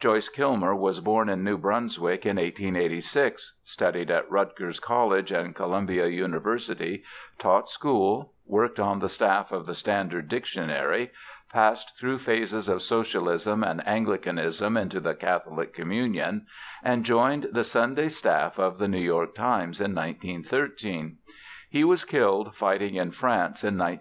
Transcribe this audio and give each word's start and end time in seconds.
Joyce 0.00 0.28
Kilmer 0.28 0.74
was 0.74 0.98
born 0.98 1.28
in 1.28 1.44
New 1.44 1.56
Brunswick 1.56 2.26
in 2.26 2.34
1886; 2.36 3.54
studied 3.62 4.10
at 4.10 4.28
Rutgers 4.28 4.80
College 4.80 5.30
and 5.30 5.54
Columbia 5.54 6.08
University; 6.08 7.04
taught 7.38 7.68
school; 7.68 8.32
worked 8.44 8.80
on 8.80 8.98
the 8.98 9.08
staff 9.08 9.52
of 9.52 9.66
the 9.66 9.76
Standard 9.76 10.26
Dictionary; 10.26 11.12
passed 11.52 11.96
through 11.96 12.18
phases 12.18 12.68
of 12.68 12.82
socialism 12.82 13.62
and 13.62 13.86
Anglicanism 13.86 14.76
into 14.76 14.98
the 14.98 15.14
Catholic 15.14 15.72
communion, 15.74 16.46
and 16.82 17.04
joined 17.04 17.46
the 17.52 17.62
Sunday 17.62 18.08
staff 18.08 18.58
of 18.58 18.78
the 18.78 18.88
New 18.88 18.96
York 18.98 19.36
Times 19.36 19.80
in 19.80 19.94
1913. 19.94 21.18
He 21.70 21.84
was 21.84 22.04
killed 22.04 22.56
fighting 22.56 22.96
in 22.96 23.12
France 23.12 23.62
in 23.62 23.78
1918. 23.78 23.96